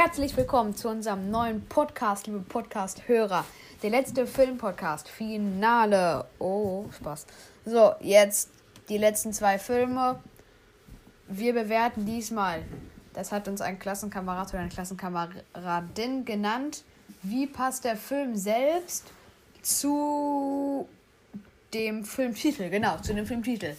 Herzlich 0.00 0.36
willkommen 0.36 0.76
zu 0.76 0.88
unserem 0.88 1.28
neuen 1.28 1.66
Podcast, 1.66 2.28
liebe 2.28 2.38
Podcast-Hörer. 2.38 3.44
Der 3.82 3.90
letzte 3.90 4.28
Film-Podcast, 4.28 5.08
Finale. 5.08 6.24
Oh, 6.38 6.84
Spaß. 6.96 7.26
So, 7.64 7.94
jetzt 7.98 8.48
die 8.88 8.96
letzten 8.96 9.32
zwei 9.32 9.58
Filme. 9.58 10.20
Wir 11.26 11.52
bewerten 11.52 12.06
diesmal, 12.06 12.62
das 13.12 13.32
hat 13.32 13.48
uns 13.48 13.60
ein 13.60 13.80
Klassenkamerad 13.80 14.50
oder 14.50 14.60
eine 14.60 14.68
Klassenkameradin 14.68 16.24
genannt, 16.24 16.84
wie 17.24 17.48
passt 17.48 17.84
der 17.84 17.96
Film 17.96 18.36
selbst 18.36 19.10
zu 19.62 20.88
dem 21.74 22.04
Filmtitel, 22.04 22.70
genau, 22.70 22.98
zu 22.98 23.14
dem 23.14 23.26
Filmtitel. 23.26 23.74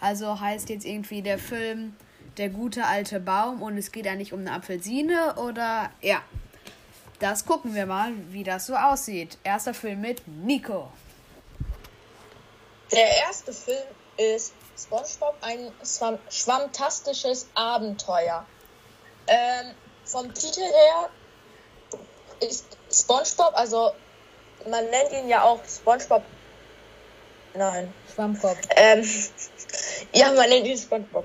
Also 0.00 0.40
heißt 0.40 0.68
jetzt 0.68 0.84
irgendwie 0.84 1.22
der 1.22 1.38
Film 1.38 1.94
Der 2.36 2.48
gute 2.48 2.84
alte 2.84 3.20
Baum 3.20 3.62
und 3.62 3.76
es 3.76 3.92
geht 3.92 4.06
eigentlich 4.06 4.32
um 4.32 4.40
eine 4.40 4.52
Apfelsine 4.52 5.34
oder 5.36 5.90
ja. 6.00 6.22
Das 7.18 7.44
gucken 7.44 7.74
wir 7.74 7.84
mal, 7.84 8.12
wie 8.30 8.44
das 8.44 8.66
so 8.66 8.74
aussieht. 8.74 9.36
Erster 9.44 9.74
Film 9.74 10.00
mit 10.00 10.26
Nico. 10.26 10.90
Der 12.90 13.08
erste 13.18 13.52
Film 13.52 13.86
ist 14.16 14.54
SpongeBob 14.78 15.36
ein 15.42 15.70
schwammtastisches 16.30 17.48
Abenteuer. 17.54 18.46
Ähm, 19.26 19.74
vom 20.04 20.32
Titel 20.32 20.62
her 20.62 21.10
ist 22.40 22.64
SpongeBob, 22.90 23.52
also 23.54 23.92
man 24.68 24.84
nennt 24.90 25.12
ihn 25.12 25.28
ja 25.28 25.42
auch 25.42 25.60
SpongeBob. 25.64 26.22
Nein. 27.54 27.92
Schwammkopf. 28.14 28.58
Ähm, 28.76 29.04
ja, 30.14 30.32
man 30.32 30.48
nennt 30.48 30.66
ihn 30.66 30.78
SpongeBob. 30.78 31.24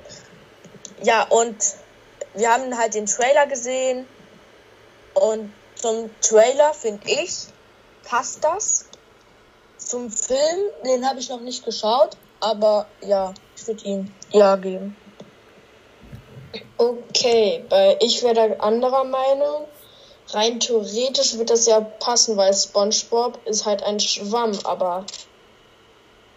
Ja, 1.04 1.24
und 1.24 1.58
wir 2.34 2.52
haben 2.52 2.78
halt 2.78 2.94
den 2.94 3.06
Trailer 3.06 3.48
gesehen. 3.48 4.08
Und 5.14 5.54
zum 5.76 6.10
Trailer, 6.22 6.74
finde 6.74 7.10
ich, 7.10 7.48
passt 8.04 8.44
das. 8.44 8.86
Zum 9.78 10.10
Film, 10.10 10.72
den 10.86 11.08
habe 11.08 11.20
ich 11.20 11.30
noch 11.30 11.42
nicht 11.42 11.64
geschaut. 11.64 12.18
Aber 12.40 12.88
ja, 13.02 13.34
ich 13.56 13.68
würde 13.68 13.84
ihm 13.86 14.14
ja 14.32 14.56
geben. 14.56 14.96
Okay, 16.78 17.64
weil 17.70 17.98
ich 18.02 18.22
wäre 18.24 18.34
da 18.34 18.64
anderer 18.64 19.04
Meinung. 19.04 19.66
Rein 20.30 20.60
theoretisch 20.60 21.38
wird 21.38 21.50
das 21.50 21.66
ja 21.68 21.80
passen, 21.80 22.36
weil 22.36 22.54
SpongeBob 22.54 23.40
ist 23.46 23.66
halt 23.66 23.84
ein 23.84 24.00
Schwamm, 24.00 24.58
aber 24.64 25.06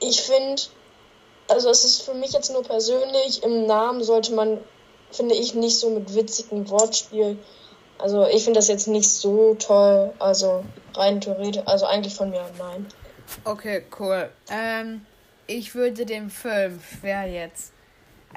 ich 0.00 0.20
finde, 0.22 0.62
also 1.48 1.70
es 1.70 1.84
ist 1.84 2.02
für 2.02 2.14
mich 2.14 2.32
jetzt 2.32 2.52
nur 2.52 2.62
persönlich, 2.62 3.42
im 3.42 3.66
Namen 3.66 4.02
sollte 4.02 4.34
man, 4.34 4.58
finde 5.10 5.34
ich, 5.34 5.54
nicht 5.54 5.78
so 5.78 5.90
mit 5.90 6.14
witzigen 6.14 6.68
Wortspielen. 6.70 7.38
Also 7.98 8.26
ich 8.26 8.44
finde 8.44 8.60
das 8.60 8.68
jetzt 8.68 8.86
nicht 8.86 9.08
so 9.08 9.56
toll. 9.58 10.12
Also 10.18 10.64
rein 10.94 11.20
theoretisch, 11.20 11.62
also 11.66 11.86
eigentlich 11.86 12.14
von 12.14 12.30
mir 12.30 12.48
nein. 12.58 12.86
Okay, 13.44 13.84
cool. 13.98 14.30
Ähm, 14.50 15.04
ich 15.46 15.74
würde 15.74 16.06
dem 16.06 16.30
Film, 16.30 16.80
wer 17.00 17.26
jetzt? 17.26 17.72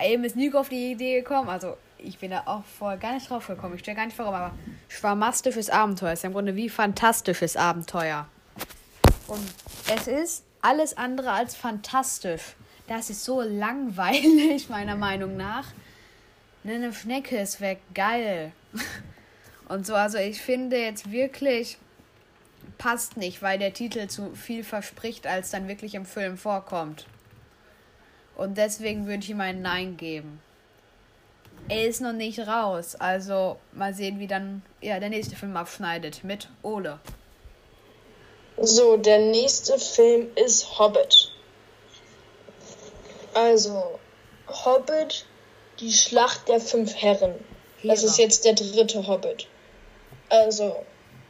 Eben 0.01 0.23
ist 0.23 0.35
Nico 0.35 0.59
auf 0.59 0.69
die 0.69 0.91
Idee 0.91 1.19
gekommen, 1.19 1.49
also 1.49 1.75
ich 1.97 2.17
bin 2.17 2.31
da 2.31 2.43
auch 2.45 2.63
vorher 2.79 2.97
gar 2.97 3.13
nicht 3.13 3.29
drauf 3.29 3.47
gekommen. 3.47 3.75
Ich 3.75 3.81
stelle 3.81 3.97
gar 3.97 4.05
nicht 4.05 4.17
warum, 4.17 4.33
aber 4.33 4.53
schwarmastisches 4.87 5.69
Abenteuer 5.69 6.13
ist 6.13 6.23
ja 6.23 6.27
im 6.27 6.33
Grunde 6.33 6.55
wie 6.55 6.69
fantastisches 6.69 7.55
Abenteuer. 7.55 8.27
Und 9.27 9.45
es 9.93 10.07
ist 10.07 10.43
alles 10.61 10.97
andere 10.97 11.31
als 11.31 11.55
fantastisch. 11.55 12.55
Das 12.91 13.09
ist 13.09 13.23
so 13.23 13.39
langweilig, 13.39 14.67
meiner 14.69 14.97
Meinung 14.97 15.37
nach. 15.37 15.65
Ne, 16.65 16.73
eine 16.73 16.91
Schnecke 16.91 17.37
ist 17.37 17.61
weg, 17.61 17.79
geil. 17.93 18.51
Und 19.69 19.85
so, 19.87 19.95
also 19.95 20.17
ich 20.17 20.41
finde 20.41 20.77
jetzt 20.77 21.09
wirklich 21.09 21.77
passt 22.77 23.15
nicht, 23.15 23.41
weil 23.41 23.57
der 23.59 23.73
Titel 23.73 24.07
zu 24.07 24.35
viel 24.35 24.65
verspricht, 24.65 25.25
als 25.25 25.51
dann 25.51 25.69
wirklich 25.69 25.95
im 25.95 26.05
Film 26.05 26.37
vorkommt. 26.37 27.05
Und 28.35 28.57
deswegen 28.57 29.07
würde 29.07 29.23
ich 29.23 29.29
ihm 29.29 29.39
ein 29.39 29.61
Nein 29.61 29.95
geben. 29.95 30.41
Er 31.69 31.87
ist 31.87 32.01
noch 32.01 32.11
nicht 32.11 32.39
raus, 32.39 32.95
also 32.95 33.55
mal 33.71 33.93
sehen, 33.93 34.19
wie 34.19 34.27
dann 34.27 34.63
ja, 34.81 34.99
der 34.99 35.09
nächste 35.09 35.37
Film 35.37 35.55
abschneidet 35.55 36.25
mit 36.25 36.49
Ole. 36.61 36.99
So, 38.57 38.97
der 38.97 39.19
nächste 39.19 39.79
Film 39.79 40.27
ist 40.35 40.77
Hobbit. 40.77 41.20
Also, 43.33 43.99
Hobbit, 44.47 45.25
die 45.79 45.91
Schlacht 45.91 46.47
der 46.47 46.59
fünf 46.59 46.95
Herren. 46.95 47.35
Das 47.83 48.03
ist 48.03 48.17
jetzt 48.17 48.45
der 48.45 48.53
dritte 48.53 49.07
Hobbit. 49.07 49.47
Also, 50.29 50.75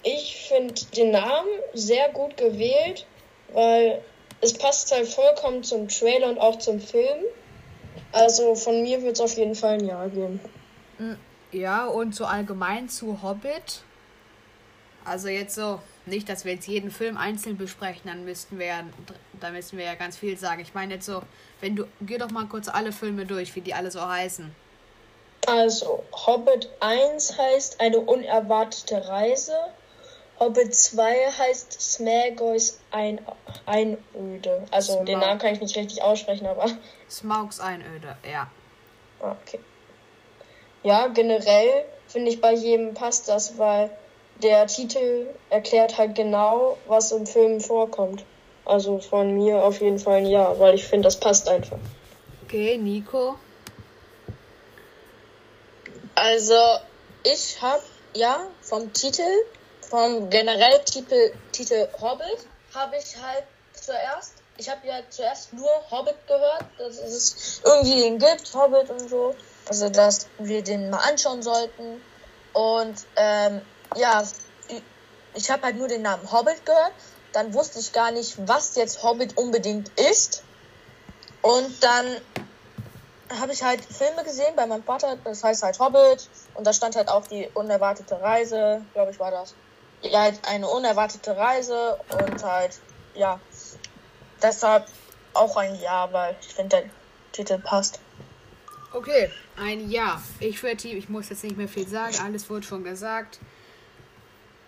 ich 0.03 0.47
finde 0.47 0.73
den 0.95 1.11
Namen 1.11 1.50
sehr 1.73 2.09
gut 2.09 2.38
gewählt, 2.38 3.06
weil 3.53 4.01
es 4.41 4.53
passt 4.53 4.91
halt 4.91 5.07
vollkommen 5.07 5.63
zum 5.63 5.88
Trailer 5.88 6.29
und 6.29 6.40
auch 6.40 6.57
zum 6.57 6.79
Film. 6.79 7.23
Also 8.11 8.56
von 8.56 8.81
mir 8.81 9.01
wird 9.03 9.16
es 9.16 9.22
auf 9.22 9.38
jeden 9.38 9.56
Fall 9.56 9.75
ein 9.75 9.85
Ja 9.85 10.07
geben. 10.07 10.40
Mm, 10.97 11.13
ja, 11.51 11.85
und 11.85 12.16
so 12.16 12.25
allgemein 12.25 12.90
zu 12.90 13.22
Hobbit. 13.22 13.84
Also 15.06 15.28
jetzt 15.28 15.56
so, 15.56 15.79
nicht, 16.06 16.29
dass 16.29 16.45
wir 16.45 16.53
jetzt 16.53 16.67
jeden 16.67 16.91
Film 16.91 17.17
einzeln 17.17 17.57
besprechen, 17.57 18.03
dann 18.06 18.25
müssten 18.25 18.59
wir 18.59 18.66
ja, 18.66 18.84
dann 19.39 19.53
müssten 19.53 19.78
wir 19.78 19.85
ja 19.85 19.95
ganz 19.95 20.17
viel 20.17 20.38
sagen. 20.38 20.62
Ich 20.62 20.73
meine 20.73 20.95
jetzt 20.95 21.06
so, 21.06 21.22
wenn 21.59 21.75
du, 21.75 21.85
geh 22.01 22.17
doch 22.17 22.31
mal 22.31 22.45
kurz 22.47 22.67
alle 22.67 22.91
Filme 22.91 23.25
durch, 23.25 23.56
wie 23.56 23.62
die 23.62 23.73
alle 23.73 23.91
so 23.91 24.01
heißen. 24.01 24.53
Also, 25.47 26.03
Hobbit 26.13 26.69
1 26.79 27.38
heißt 27.38 27.81
eine 27.81 28.00
unerwartete 28.00 29.07
Reise. 29.07 29.56
Hobbit 30.40 30.73
2 30.73 31.31
heißt 31.31 31.79
Smagoys 31.79 32.79
Ein 32.91 33.19
Einöde. 33.66 34.66
Also 34.72 34.94
Smaug. 34.94 35.06
den 35.06 35.19
Namen 35.19 35.40
kann 35.40 35.53
ich 35.53 35.61
nicht 35.61 35.75
richtig 35.75 36.01
aussprechen, 36.01 36.47
aber. 36.47 36.66
Smaugs 37.09 37.59
Einöde, 37.59 38.17
ja. 38.31 38.50
Okay. 39.19 39.59
Ja, 40.84 41.07
generell 41.07 41.85
finde 42.07 42.31
ich 42.31 42.41
bei 42.41 42.53
jedem 42.53 42.94
passt 42.94 43.29
das, 43.29 43.57
weil 43.57 43.91
der 44.44 44.68
Titel 44.68 45.28
erklärt 45.50 45.97
halt 45.97 46.16
genau, 46.16 46.78
was 46.88 47.12
im 47.12 47.25
Film 47.25 47.59
vorkommt. 47.59 48.24
Also 48.66 49.00
von 49.00 49.34
mir 49.35 49.63
auf 49.63 49.81
jeden 49.81 50.00
Fall 50.00 50.18
ein 50.18 50.25
Ja, 50.25 50.59
weil 50.59 50.75
ich 50.75 50.85
finde, 50.85 51.07
das 51.07 51.19
passt 51.19 51.47
einfach. 51.47 51.78
Okay, 52.44 52.78
Nico. 52.78 53.35
Also, 56.16 56.56
ich 57.24 57.62
habe 57.62 57.84
ja 58.13 58.40
vom 58.62 58.91
Titel 58.94 59.24
vom 59.91 60.29
generell 60.29 60.79
Titel, 60.85 61.34
Titel 61.52 61.85
Hobbit 62.02 62.47
habe 62.73 62.96
ich 62.96 63.22
halt 63.22 63.44
zuerst, 63.73 64.31
ich 64.58 64.69
habe 64.69 64.88
ja 64.88 65.02
zuerst 65.09 65.52
nur 65.53 65.69
Hobbit 65.91 66.16
gehört, 66.28 66.66
dass 66.79 66.97
es 66.97 67.62
irgendwie 67.66 68.02
den 68.02 68.18
gibt, 68.18 68.53
Hobbit 68.56 68.90
und 68.90 69.09
so. 69.09 69.35
Also, 69.68 69.90
dass 69.90 70.28
wir 70.40 70.63
den 70.63 70.90
mal 70.90 71.00
anschauen 71.00 71.44
sollten. 71.44 72.02
Und 72.53 72.96
ähm, 73.18 73.62
ja, 73.96 74.24
ich 75.34 75.50
habe 75.50 75.63
halt 75.63 75.78
nur 75.78 75.88
den 75.88 76.02
Namen 76.02 76.31
Hobbit 76.31 76.66
gehört. 76.66 76.94
Dann 77.34 77.53
wusste 77.53 77.79
ich 77.79 77.94
gar 77.94 78.12
nicht, 78.12 78.35
was 78.47 78.75
jetzt 78.75 79.03
Hobbit 79.03 79.38
unbedingt 79.38 79.90
ist. 80.00 80.44
Und 81.41 81.84
dann 81.84 82.06
habe 83.40 83.53
ich 83.53 83.63
halt 83.63 83.81
Filme 83.84 84.24
gesehen 84.24 84.53
bei 84.56 84.68
meinem 84.68 84.84
Vater, 84.84 85.18
das 85.24 85.44
heißt 85.44 85.63
halt 85.63 85.79
Hobbit. 85.79 86.29
Und 86.56 86.68
da 86.68 86.74
stand 86.74 86.96
halt 86.96 87.09
auch 87.09 87.25
die 87.28 87.50
unerwartete 87.53 88.19
Reise, 88.19 88.85
glaube 88.94 89.12
ich, 89.12 89.19
war 89.19 89.31
das 89.31 89.56
ja, 90.02 90.22
halt 90.22 90.40
eine 90.47 90.68
unerwartete 90.68 91.35
Reise 91.35 91.97
und 92.09 92.44
halt, 92.44 92.79
ja, 93.13 93.40
deshalb 94.41 94.85
auch 95.34 95.55
ein 95.58 95.79
Ja, 95.79 96.11
weil 96.11 96.35
ich 96.41 96.53
finde, 96.53 96.78
der 96.78 96.90
Titel 97.32 97.59
passt. 97.59 97.99
Okay, 98.94 99.32
ein 99.55 99.90
Ja. 99.90 100.22
Ich 100.40 100.61
würde, 100.64 100.87
ich 100.87 101.08
muss 101.08 101.29
jetzt 101.29 101.44
nicht 101.44 101.55
mehr 101.55 101.70
viel 101.70 101.87
sagen, 101.87 102.16
alles 102.23 102.49
wurde 102.49 102.66
schon 102.66 102.84
gesagt. 102.84 103.40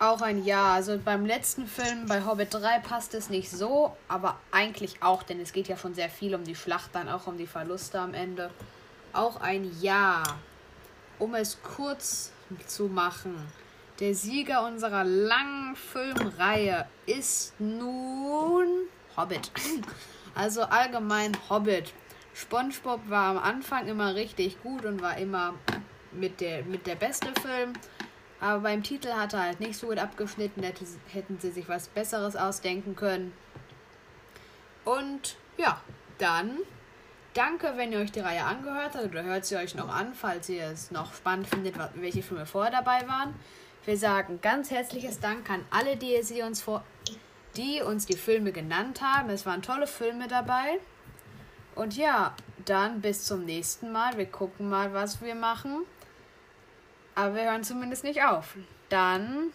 Auch 0.04 0.22
ein 0.22 0.44
Ja. 0.44 0.74
Also 0.74 1.00
beim 1.00 1.26
letzten 1.26 1.66
Film, 1.66 2.08
bei 2.08 2.26
Hobbit 2.26 2.54
3, 2.54 2.80
passt 2.80 3.14
es 3.14 3.30
nicht 3.30 3.50
so, 3.50 3.96
aber 4.10 4.38
eigentlich 4.52 5.02
auch, 5.02 5.24
denn 5.24 5.40
es 5.40 5.54
geht 5.54 5.70
ja 5.70 5.78
schon 5.78 5.94
sehr 5.94 6.10
viel 6.10 6.36
um 6.36 6.44
die 6.44 6.58
Schlacht, 6.58 6.90
dann 6.94 7.08
auch 7.08 7.26
um 7.26 7.38
die 7.38 7.48
Verluste 7.48 8.02
am 8.02 8.14
Ende. 8.14 8.50
Auch 9.14 9.40
ein 9.40 9.72
Ja. 9.80 10.24
Um 11.20 11.36
es 11.36 11.58
kurz 11.64 12.34
zu 12.68 12.90
machen. 12.90 13.34
Der 14.02 14.14
Sieger 14.14 14.66
unserer 14.66 15.06
langen 15.06 15.78
Filmreihe 15.78 16.86
ist 17.06 17.54
nun 17.60 18.68
Hobbit. 19.16 19.52
Also 20.36 20.64
allgemein 20.64 21.32
Hobbit. 21.48 21.94
SpongeBob 22.34 23.08
war 23.08 23.30
am 23.30 23.38
Anfang 23.38 23.86
immer 23.86 24.16
richtig 24.16 24.62
gut 24.64 24.84
und 24.84 25.00
war 25.00 25.16
immer 25.18 25.54
mit 26.12 26.42
der, 26.42 26.64
mit 26.64 26.88
der 26.88 26.96
beste 26.96 27.28
Film. 27.40 27.74
Aber 28.44 28.60
beim 28.60 28.84
Titel 28.84 29.14
hat 29.14 29.32
er 29.32 29.44
halt 29.44 29.62
nicht 29.62 29.80
so 29.80 29.88
gut 29.88 29.98
abgeschnitten. 29.98 30.64
Hätte, 30.64 30.84
hätten 31.08 31.40
sie 31.40 31.52
sich 31.52 31.70
was 31.70 31.88
Besseres 31.88 32.36
ausdenken 32.36 32.94
können. 32.94 33.32
Und 34.84 35.38
ja, 35.58 35.80
dann 36.18 36.58
danke, 37.34 37.72
wenn 37.78 37.94
ihr 37.94 38.00
euch 38.00 38.12
die 38.12 38.20
Reihe 38.20 38.44
angehört 38.44 38.96
habt 38.96 39.06
oder 39.06 39.24
hört 39.24 39.46
sie 39.46 39.56
euch 39.56 39.76
noch 39.76 39.88
an, 39.88 40.14
falls 40.14 40.50
ihr 40.50 40.66
es 40.66 40.92
noch 40.92 41.14
spannend 41.14 41.48
findet, 41.48 41.76
welche 41.96 42.22
Filme 42.22 42.46
vorher 42.46 42.72
dabei 42.72 43.08
waren. 43.08 43.34
Wir 43.86 43.98
sagen 43.98 44.40
ganz 44.42 44.72
herzliches 44.72 45.22
Dank 45.22 45.50
an 45.50 45.64
alle, 45.70 45.96
die 45.96 46.22
sie 46.22 46.42
uns 46.42 46.62
vor 46.62 46.84
die 47.56 47.82
uns 47.82 48.08
die 48.08 48.18
Filme 48.18 48.52
genannt 48.52 49.02
haben. 49.02 49.30
Es 49.30 49.46
waren 49.46 49.62
tolle 49.62 49.88
Filme 49.88 50.28
dabei. 50.28 50.80
Und 51.76 51.96
ja, 51.96 52.36
dann 52.66 53.00
bis 53.00 53.24
zum 53.24 53.46
nächsten 53.46 53.94
Mal. 53.94 54.18
Wir 54.18 54.26
gucken 54.26 54.70
mal, 54.70 54.94
was 54.94 55.22
wir 55.22 55.36
machen. 55.36 55.86
Aber 57.16 57.36
wir 57.36 57.44
hören 57.44 57.64
zumindest 57.64 58.04
nicht 58.04 58.24
auf. 58.24 58.56
Dann 58.90 59.52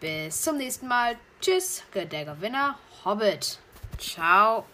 bis 0.00 0.42
zum 0.42 0.56
nächsten 0.56 0.88
Mal. 0.88 1.16
Tschüss, 1.40 1.82
der 1.94 2.24
Gewinner 2.24 2.78
Hobbit. 3.04 3.58
Ciao. 3.98 4.64